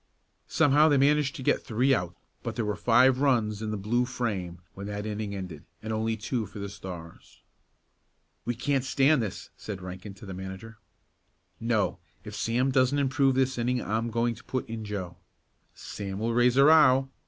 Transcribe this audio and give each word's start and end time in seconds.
Somehow 0.47 0.89
they 0.89 0.97
managed 0.97 1.35
to 1.35 1.43
get 1.43 1.61
three 1.63 1.93
out, 1.93 2.15
but 2.41 2.55
there 2.55 2.65
were 2.65 2.75
five 2.75 3.19
runs 3.21 3.61
in 3.61 3.69
the 3.69 3.77
Blue 3.77 4.05
frame 4.05 4.63
when 4.73 4.87
that 4.87 5.05
inning 5.05 5.35
ended, 5.35 5.63
and 5.79 5.93
only 5.93 6.17
two 6.17 6.47
for 6.47 6.57
the 6.57 6.69
Stars. 6.69 7.43
"We 8.43 8.55
can't 8.55 8.83
stand 8.83 9.21
this," 9.21 9.51
said 9.57 9.79
Rankin 9.79 10.15
to 10.15 10.25
the 10.25 10.33
manager. 10.33 10.79
"No, 11.59 11.99
if 12.23 12.33
Sam 12.33 12.71
doesn't 12.71 12.97
improve 12.97 13.35
this 13.35 13.59
inning 13.59 13.79
I'm 13.79 14.09
going 14.09 14.33
to 14.33 14.43
put 14.43 14.67
in 14.67 14.85
Joe." 14.85 15.17
"Sam 15.75 16.17
will 16.17 16.33
raise 16.33 16.57
a 16.57 16.63
row." 16.63 17.07